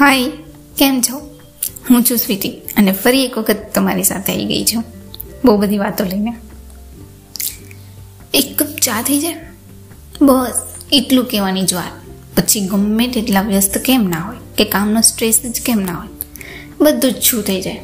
હાય, 0.00 0.28
કેમ 0.78 1.00
છો? 1.00 1.16
હું 1.90 2.04
છું 2.04 2.16
સ્વીટી 2.16 2.50
અને 2.50 2.92
ફરી 2.92 3.24
એક 3.24 3.38
વખત 3.38 3.56
તમારી 3.74 4.02
સાથે 4.02 4.32
આવી 4.32 4.44
ગઈ 4.44 4.64
છું. 4.64 4.84
બહુ 5.44 5.56
બધી 5.56 5.78
વાતો 5.78 6.04
લઈને. 6.04 6.34
એક 8.34 8.62
કપ 8.62 8.66
ચા 8.66 9.02
થઈ 9.02 9.18
જાય? 9.18 9.34
બસ, 10.22 10.52
એટલું 10.92 11.24
કહેવાની 11.24 11.62
જ 11.62 11.74
વાત 11.74 11.92
પછી 12.38 12.60
ગમે 12.60 13.08
તેટલા 13.08 13.42
વ્યસ્ત 13.42 13.78
કેમ 13.78 14.08
ના 14.08 14.18
હોય, 14.18 14.36
કે 14.56 14.64
કામનો 14.64 15.00
સ્ટ્રેસ 15.00 15.40
જ 15.50 15.60
કેમ 15.60 15.78
ના 15.78 15.94
હોય. 15.94 16.08
બધું 16.80 17.12
જ 17.12 17.20
છું 17.20 17.42
થઈ 17.42 17.60
જાય. 17.60 17.80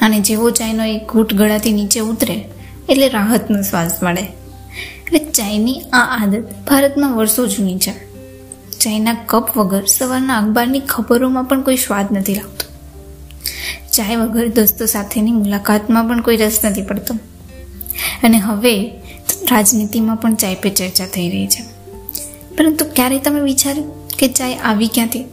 અને 0.00 0.20
જેવો 0.20 0.50
ચાયનો 0.50 0.84
એક 0.84 1.06
ઘૂંટ 1.06 1.34
ગળાથી 1.34 1.72
નીચે 1.72 2.00
ઉતરે, 2.00 2.48
એટલે 2.88 3.08
રાહતનો 3.08 3.62
શ્વાસ 3.62 4.02
મળે. 4.02 4.22
એટલે 4.22 5.18
ચાયની 5.18 5.80
આ 5.80 6.18
આદત 6.22 6.44
ભારતમાં 6.68 7.16
વર્ષો 7.16 7.46
જૂની 7.46 7.78
છે. 7.78 8.13
ચાયના 8.84 9.16
કપ 9.26 9.56
વગર 9.56 9.86
સવારના 9.86 10.38
અખબારની 10.38 10.80
ખબરોમાં 10.80 11.44
પણ 11.44 11.62
કોઈ 11.62 11.76
સ્વાદ 11.76 12.06
નથી 12.12 12.34
લાગતો. 12.34 12.74
ચાય 13.92 14.16
વગર 14.16 14.48
દોસ્તો 14.48 14.86
સાથેની 14.86 15.32
મુલાકાતમાં 15.32 16.08
પણ 16.08 16.20
કોઈ 16.20 16.36
રસ 16.36 16.60
નથી 16.64 16.82
પડતો. 16.82 17.14
અને 18.22 18.38
હવે 18.38 18.88
રાજનીતિમાં 19.50 20.16
પણ 20.16 20.34
ચાય 20.34 20.54
પે 20.54 20.70
ચર્ચા 20.70 21.06
થઈ 21.06 21.30
રહી 21.30 21.46
છે. 21.46 21.62
પરંતુ 22.56 22.84
ક્યારે 22.84 23.18
તમે 23.18 23.40
વિચાર્યું 23.40 24.08
કે 24.08 24.28
ચાય 24.28 24.54
આવી 24.54 24.88
ક્યાંથી? 24.88 25.24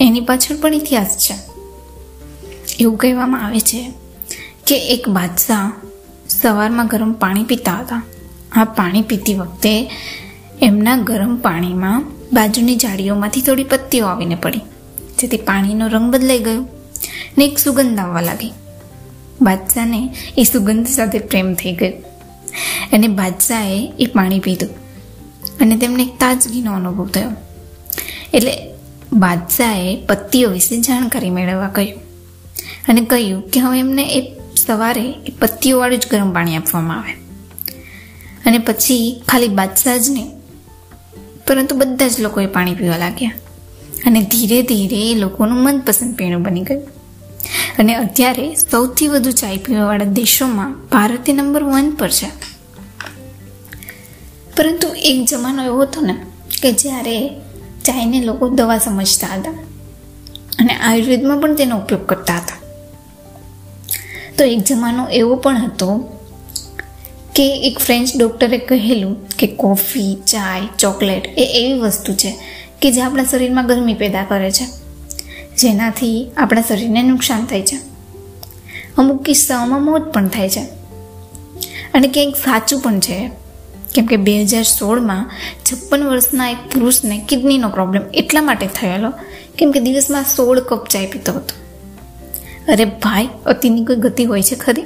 એની 0.00 0.20
પાછળ 0.20 0.56
પણ 0.60 0.74
ઇતિહાસ 0.74 1.16
છે. 1.18 1.34
એવું 2.80 2.98
કહેવામાં 2.98 3.46
આવે 3.46 3.60
છે 3.60 3.92
કે 4.66 4.78
એક 4.78 5.08
બાદશાહ 5.08 5.72
સવારમાં 6.28 6.86
ગરમ 6.86 7.12
પાણી 7.12 7.44
પીતા 7.44 7.72
હતા. 7.72 8.02
આ 8.52 8.64
પાણી 8.64 9.02
પીતી 9.02 9.34
વખતે 9.34 9.90
એમના 10.62 10.96
ગરમ 10.96 11.36
પાણીમાં 11.36 12.04
બાજુની 12.32 12.76
ઝાડીઓમાંથી 12.76 13.42
થોડી 13.42 13.64
પત્તીઓ 13.64 14.06
આવીને 14.06 14.34
પડી. 14.34 14.60
જેથી 15.18 15.36
પાણીનો 15.36 15.88
રંગ 15.88 16.12
બદલાઈ 16.12 16.38
ગયો 16.38 16.68
ને 17.38 17.44
એક 17.44 17.58
સુગંધ 17.58 18.00
આવવા 18.00 18.20
લાગી. 18.20 18.52
બાદશાહને 19.42 20.14
એ 20.38 20.42
સુગંધ 20.42 20.86
સાથે 20.86 21.18
પ્રેમ 21.18 21.54
થઈ 21.54 21.72
ગયો. 21.72 21.92
અને 22.92 23.08
બાદશાહે 23.08 23.92
એ 23.98 24.06
પાણી 24.06 24.38
પીધું 24.38 24.70
અને 25.60 25.76
તેમને 25.76 26.02
એક 26.02 26.18
તાજગીનો 26.20 26.72
અનુભવ 26.72 27.06
થયો. 27.06 27.30
એટલે 28.34 28.54
બાદશાહે 29.12 29.96
પત્તીઓ 30.06 30.50
વિશે 30.50 30.80
જાણકારી 30.80 31.30
મેળવવા 31.30 31.68
કહ્યું 31.68 32.00
અને 32.88 33.00
કહ્યું 33.00 33.50
કે 33.50 33.60
હવે 33.60 33.78
એમને 33.80 34.04
એ 34.04 34.20
સવારે 34.56 35.06
એ 35.26 35.32
પત્તીઓવાળું 35.40 35.98
જ 35.98 36.06
ગરમ 36.10 36.32
પાણી 36.32 36.56
આપવામાં 36.56 36.98
આવે. 36.98 37.12
અને 38.46 38.58
પછી 38.58 39.22
ખાલી 39.28 39.48
બાદશાહ 39.48 39.96
જ 39.96 40.10
નહીં 40.10 40.37
પરંતુ 41.48 41.76
બધા 41.76 42.08
જ 42.08 42.20
લોકોએ 42.20 42.46
પાણી 42.46 42.74
પીવા 42.74 42.96
લાગ્યા. 42.96 43.32
અને 44.06 44.22
ધીરે 44.22 44.62
ધીરે 44.62 45.10
એ 45.10 45.14
લોકોનું 45.14 45.58
મનપસંદ 45.58 46.14
પીણું 46.14 46.42
બની 46.42 46.62
ગયું. 46.62 46.82
અને 47.78 47.94
અત્યારે 47.94 48.54
સૌથી 48.54 49.08
વધુ 49.08 49.30
ચાય 49.30 49.56
પીવાવાળા 49.56 50.04
દેશોમાં 50.04 50.72
ભારતે 50.72 51.32
નંબર 51.32 51.62
વન 51.62 51.90
પર 51.90 52.10
છે. 52.10 52.26
પરંતુ 54.56 54.88
એક 54.88 55.26
જમાનો 55.26 55.64
એવો 55.64 55.82
હતો 55.82 56.00
ને 56.00 56.14
કે 56.62 56.72
જ્યારે 56.72 57.28
ચાયને 57.84 58.20
લોકો 58.20 58.48
દવા 58.48 58.78
સમજતા 58.78 59.26
હતા 59.26 59.50
અને 60.58 60.74
આયુર્વેદમાં 60.74 61.38
પણ 61.38 61.54
તેનો 61.54 61.78
ઉપયોગ 61.78 62.06
કરતા 62.06 62.34
હતા. 62.34 62.58
તો 64.38 64.44
એક 64.44 64.64
જમાનો 64.64 65.08
એવો 65.08 65.36
પણ 65.36 65.56
હતો 65.56 66.14
કે 67.38 67.56
એક 67.56 67.78
ફ્રેન્ચ 67.78 68.16
ડૉક્ટરે 68.16 68.58
કહેલું 68.58 69.28
કે 69.28 69.46
કોફી 69.46 70.14
ચાય 70.26 70.60
ચોકલેટ 70.78 71.26
એ 71.26 71.44
એવી 71.44 71.78
વસ્તુ 71.78 72.14
છે 72.14 72.36
કે 72.82 72.92
જે 72.92 73.00
આપણા 73.00 73.24
શરીરમાં 73.24 73.66
ગરમી 73.66 73.94
પેદા 73.94 74.24
કરે 74.24 74.50
છે. 74.50 74.66
જેનાથી 75.56 76.30
આપણા 76.36 76.62
શરીરને 76.62 77.02
નુકસાન 77.02 77.46
થાય 77.46 77.62
છે. 77.62 77.76
અમુક 78.96 79.22
કિસ્સાઓમાં 79.22 79.84
મોત 79.84 80.02
પણ 80.02 80.28
થાય 80.28 80.48
છે. 80.48 80.60
અને 81.94 82.08
ક્યાંક 82.08 82.36
સાચું 82.36 82.80
પણ 82.80 83.00
છે. 83.00 83.30
કેમ 83.94 84.06
કે 84.06 84.16
બે 84.16 84.42
હજાર 84.42 84.62
સોળમાં 84.62 85.30
છપ્પન 85.64 86.02
વર્ષના 86.02 86.50
એક 86.50 86.56
પુરુષને 86.56 87.26
કિડનીનો 87.28 87.68
પ્રોબ્લેમ 87.68 88.02
એટલા 88.14 88.42
માટે 88.42 88.66
થયેલો 88.66 89.12
કેમ 89.58 89.70
કે 89.70 89.80
દિવસમાં 89.80 90.22
સોળ 90.22 90.60
કપ 90.60 90.86
ચાય 90.86 91.06
પીતો 91.06 91.32
હતો. 91.32 91.66
અરે 92.72 92.84
ભાઈ, 92.84 93.28
અતિની 93.46 93.84
કોઈ 93.84 93.96
ગતિ 93.96 94.24
હોય 94.24 94.42
છે 94.42 94.54
ખરી? 94.54 94.82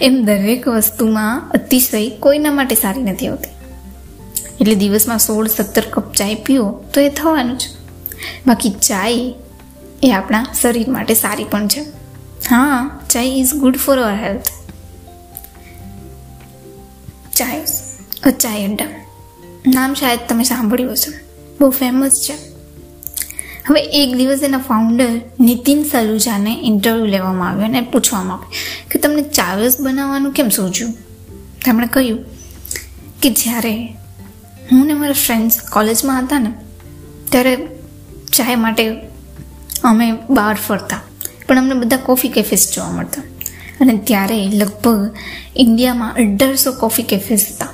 એમ 0.00 0.24
દરેક 0.24 0.68
વસ્તુમાં 0.68 1.50
અતિશય 1.50 2.10
કોઈના 2.10 2.52
માટે 2.52 2.74
સારી 2.74 3.02
નથી 3.02 3.28
હોતી. 3.28 3.50
એટલે 4.60 4.74
દિવસમાં 4.74 5.18
સોળ, 5.18 5.46
સત્તર 5.46 5.82
કપ 5.90 6.12
ચાય 6.12 6.34
પીઓ 6.34 6.70
તો 6.94 7.00
એ 7.00 7.08
થવાનું 7.08 7.58
જ. 7.58 7.62
બાકી 8.46 8.70
ચાય 8.70 9.34
એ 10.02 10.10
આપણા 10.10 10.46
શરીર 10.60 10.88
માટે 10.88 11.14
સારી 11.14 11.44
પણ 11.44 11.68
છે. 11.68 11.80
હા, 12.50 13.00
chai 13.10 13.24
is 13.24 13.54
good 13.54 13.76
for 13.76 13.98
our 13.98 14.14
health 14.14 14.42
chai 17.36 17.64
chai 18.30 18.66
adda. 18.66 18.84
નામ 19.66 19.94
શાયદ 19.94 20.18
તમે 20.28 20.44
સાંભળ્યું 20.44 20.92
હશે. 20.92 21.12
બહુ 21.60 21.70
ફેમસ 21.70 22.28
છે. 22.30 22.47
હવે 23.68 23.80
એક 23.80 24.16
દિવસ 24.16 24.42
એના 24.42 24.58
ફાઉન્ડર 24.58 25.08
નીતિન 25.40 25.84
સલુજાને 25.84 26.60
ઇન્ટરવ્યૂ 26.62 27.06
લેવામાં 27.06 27.48
આવ્યો 27.48 27.64
અને 27.64 27.80
પૂછવામાં 27.80 28.36
આવ્યું 28.36 28.88
કે 28.90 28.98
તમને 28.98 29.22
ચાવસ 29.22 29.80
બનાવવાનું 29.80 30.32
કેમ 30.32 30.48
સૂચ્યું? 30.48 30.92
તેમણે 31.64 31.86
કહ્યું 31.86 32.24
કે 33.22 33.30
જ્યારે 33.30 33.86
હું 34.72 34.86
ને 34.86 34.94
મારા 34.94 35.12
ફ્રેન્ડ્સ 35.12 35.60
કોલેજમાં 35.72 36.22
હતા 36.22 36.38
ને, 36.38 36.52
ત્યારે 37.30 37.56
ચાય 38.32 38.54
માટે 38.54 38.88
અમે 39.84 40.12
બહાર 40.30 40.54
ફરતા. 40.54 41.00
પણ 41.48 41.58
અમને 41.58 41.74
બધા 41.74 41.96
કોફી 41.96 42.28
કેફેસ 42.28 42.72
જોવા 42.74 42.90
મળતા. 42.90 43.22
અને 43.80 44.00
ત્યારે 44.04 44.44
લગભગ 44.44 45.14
ઇન્ડિયામાં 45.56 46.14
અઢારસો 46.14 46.72
કોફી 46.72 47.02
કેફેસ 47.02 47.46
હતા. 47.50 47.68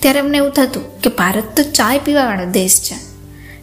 ત્યારે 0.00 0.20
અમને 0.20 0.38
એવું 0.38 0.50
થતું 0.50 1.00
કે 1.00 1.10
ભારત 1.10 1.44
તો 1.56 1.62
ચાય 1.62 1.98
પીવાવાળો 1.98 2.50
દેશ 2.50 2.80
છે. 2.80 3.13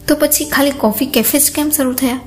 તો 0.08 0.14
પછી 0.14 0.44
ખાલી 0.44 0.70
કોફી 0.70 1.06
કેફે 1.06 1.38
જ 1.38 1.50
કેમ 1.54 1.70
શરૂ 1.70 1.92
થયા? 1.92 2.20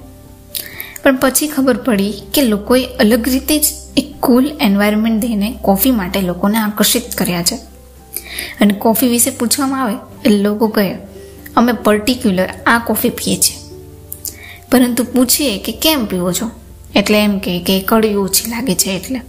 પણ 1.03 1.15
પછી 1.15 1.47
ખબર 1.47 1.77
પડી 1.77 2.13
કે 2.33 2.41
લોકોએ 2.41 2.85
અલગ 2.85 3.29
રીતે 3.29 3.59
જ 3.59 3.65
એક 3.97 4.15
કુલ 4.19 4.51
એન્વાયરમેન્ટ 4.61 5.21
દઈને 5.21 5.59
કોફી 5.61 5.91
માટે 5.91 6.21
લોકોને 6.21 6.57
આકર્ષિત 6.57 7.15
કર્યા 7.15 7.43
છે. 7.43 7.55
અને 8.61 8.73
કોફી 8.73 9.07
વિશે 9.07 9.31
પૂછવામાં 9.31 9.83
આવે 9.83 9.93
એટલે 10.25 10.37
લોકો 10.37 10.67
કહે, 10.67 10.95
અમે 11.55 11.71
પર્ટિક્યુલર 11.71 12.49
આ 12.65 12.79
કોફી 12.79 13.09
પીએ 13.09 13.35
છીએ. 13.35 13.57
પરંતુ 14.71 15.03
પૂછીએ 15.03 15.63
કે 15.63 15.71
કેમ 15.71 16.05
પીવો 16.05 16.31
છો? 16.31 16.51
એટલે 16.95 17.23
એમ 17.23 17.39
કહે 17.39 17.59
કે 17.59 17.81
કડવી 17.81 18.15
ઓછી 18.15 18.49
લાગે 18.49 18.75
છે 18.75 18.89
એટલે. 18.89 19.21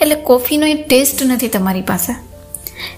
એટલે 0.00 0.14
કોફીનો 0.14 0.66
એ 0.66 0.74
ટેસ્ટ 0.74 1.22
નથી 1.22 1.48
તમારી 1.48 1.82
પાસે. 1.82 2.14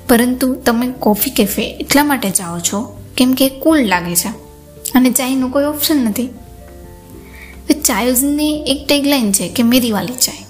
પરંતુ 0.08 0.54
તમે 0.54 0.92
કોફી 0.98 1.30
કેફે 1.30 1.62
એટલા 1.62 2.04
માટે 2.04 2.30
જાઓ 2.30 2.58
છો 2.58 3.03
કેમ 3.16 3.34
કે 3.34 3.48
કુલ 3.48 3.78
લાગે 3.78 4.16
છે. 4.16 4.28
અને 4.94 5.10
ચાયનું 5.10 5.50
કોઈ 5.50 5.64
ઓપ્શન 5.64 5.96
નથી. 5.96 6.28
ચાયુઝની 7.84 8.64
એક 8.66 8.88
ટેગલાઇન 8.88 9.32
છે 9.32 9.48
કે 9.48 9.62
મેરી 9.62 9.92
વાલી 9.92 10.14
ચાય 10.14 10.44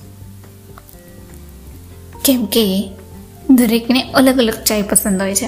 કેમ 2.24 2.46
કે 2.46 2.90
દરેકને 3.50 4.02
અલગ 4.02 4.38
અલગ 4.38 4.54
ચાય 4.54 4.82
પસંદ 4.82 5.20
હોય 5.20 5.34
છે. 5.34 5.46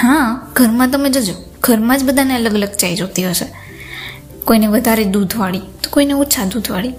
હા, 0.00 0.48
ઘરમાં 0.52 0.90
તમે 0.90 1.10
જજો. 1.10 1.34
ઘરમાં 1.60 1.98
જ 1.98 2.04
બધાને 2.04 2.34
અલગ 2.34 2.54
અલગ 2.54 2.68
ચાય 2.68 2.94
જોતી 2.94 3.24
હશે 3.24 3.46
કોઈને 4.44 4.66
વધારે 4.66 5.04
દૂધવાળી, 5.04 5.58
તો 5.58 5.90
કોઈને 5.90 6.12
ઓછા 6.12 6.44
દૂધવાળી. 6.44 6.92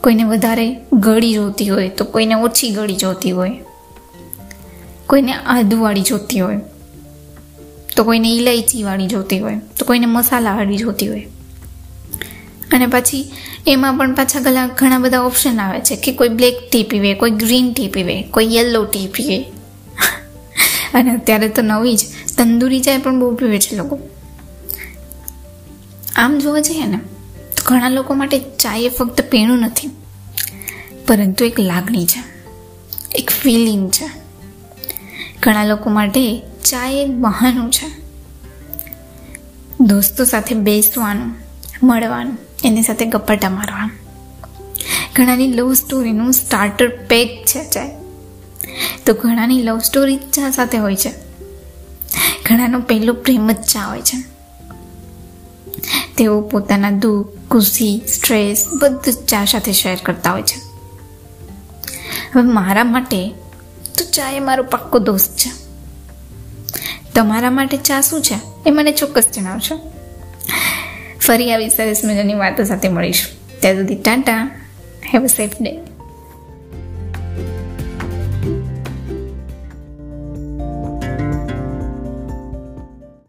કોઈને 0.00 0.24
વધારે 0.24 0.76
ગળી 0.92 1.34
જોતી 1.34 1.68
હોય, 1.68 1.88
તો 1.88 2.04
કોઈને 2.04 2.34
ઓછી 2.34 2.70
ગળી 2.70 2.96
જોતી 2.96 3.30
હોય. 3.30 3.60
કોઈને 5.06 5.32
આદુવાળી 5.32 6.00
જોતી 6.00 6.40
હોય. 6.40 6.60
તો 7.96 8.04
કોઈને 8.04 8.28
ઇલાયચીવાળી 8.34 9.06
જોતી 9.06 9.38
હોય, 9.38 9.58
તો 9.78 9.84
કોઈને 9.84 10.06
મસાલાવાળી 10.06 10.76
જોતી 10.76 11.08
હોય. 11.08 11.26
અને 12.72 12.86
પછી 12.86 13.32
એમાં 13.66 13.98
પણ 13.98 14.14
પાછા 14.14 14.40
ગલા 14.40 14.66
ઘણા 14.66 14.98
બધા 14.98 15.20
ઓપ્શન 15.20 15.60
આવે 15.60 15.80
છે 15.80 15.96
કે 15.96 16.12
કોઈ 16.12 16.28
બ્લેક 16.28 16.56
ટી 16.72 16.82
પીવે, 16.82 17.14
કોઈ 17.14 17.30
ગ્રીન 17.30 17.72
ટી 17.72 17.88
પીવે, 17.88 18.22
કોઈ 18.22 18.54
યલો 18.54 18.84
ટી 18.84 19.06
પીવે. 19.06 19.38
અને 20.94 21.10
અત્યારે 21.10 21.48
તો 21.48 21.62
નવી 21.62 21.96
જ, 21.96 22.04
તંદૂરી 22.38 22.80
ચાય 22.80 22.98
પણ 22.98 23.20
બહુ 23.20 23.34
પીવે 23.34 23.58
છે 23.58 23.76
લોકો. 23.76 23.98
આમ 26.16 26.38
જોવા 26.38 26.60
જઈએ 26.60 26.86
ને, 26.86 26.98
તો 27.56 27.62
ઘણા 27.64 27.88
લોકો 27.88 28.14
માટે 28.14 28.38
ચાય 28.38 28.80
એ 28.80 28.88
ફક્ત 28.88 29.20
પીણું 29.20 29.58
નથી, 29.58 29.90
પરંતુ 31.06 31.44
એક 31.44 31.60
લાગણી 31.60 32.06
છે, 32.06 32.20
એક 33.14 33.30
ફિલિંગ 33.30 33.90
છે. 33.90 34.06
ઘણા 35.42 35.64
લોકો 35.64 35.90
માટે 35.90 36.42
ચાય 36.70 36.92
એક 36.92 37.10
બહાનું 37.10 37.70
છે. 37.70 37.86
દોસ્તો 39.80 40.24
સાથે 40.24 40.54
બેસવાનું, 40.54 41.34
મળવાનું, 41.86 42.38
એની 42.64 42.82
સાથે 42.82 43.06
ગપ્પાટા 43.06 43.50
મારવાનું. 43.50 43.90
ઘણાની 45.14 45.52
લવ 45.52 45.74
સ્ટોરીનું 45.74 46.32
સ્ટાર્ટર 46.32 46.88
પેક 46.88 47.44
છે 47.46 47.70
ચાય. 47.70 47.90
તો 49.06 49.14
ઘણાની 49.14 49.62
લવ 49.62 49.78
સ્ટોરી 49.78 50.16
ચા 50.16 50.50
સાથે 50.50 50.78
હોય 50.78 50.96
છે. 50.96 51.10
ઘણાનો 52.44 52.80
પહેલો 52.80 53.12
પ્રેમ 53.12 53.50
જ 53.50 53.56
ચા 53.56 53.80
હોય 53.80 54.02
છે. 54.02 54.24
તેઓ 56.16 56.40
પોતાના 56.40 56.90
દુઃખ, 56.90 57.26
ખુશી 57.50 58.02
સ્ટ્રેસ 58.08 58.66
બધું 58.80 59.14
જ 59.14 59.16
ચા 59.16 59.44
સાથે 59.44 59.72
શેર 59.72 59.98
કરતા 60.02 60.32
હોય 60.32 60.42
છે. 60.42 60.58
હવે 62.34 62.42
મારા 62.42 62.84
માટે 62.84 63.28
તો 63.98 64.04
ચા 64.04 64.30
એ 64.30 64.40
મારો 64.40 64.62
પાક્કો 64.62 64.98
દોસ્ત 64.98 65.36
છે. 65.36 65.65
તમારા 67.16 67.50
માટે 67.50 67.76
ચા 67.76 68.00
શું 68.00 68.22
છે? 68.22 68.34
એ 68.66 68.70
મને 68.70 68.92
ચોક્કસ 68.92 69.24
જણાવશો. 69.34 69.92
ફરી 71.20 71.52
આવી 71.52 71.68
સરસ 71.68 72.00
મજાની 72.04 72.34
વાતો 72.34 72.64
સાથે 72.64 72.88
મળીશું. 72.88 73.60
ત્યાં 73.60 73.74
સુધી 73.74 73.94
tata. 73.94 74.50
Have 75.14 75.22
a 75.22 75.26
safe 75.26 75.50
day 75.60 75.95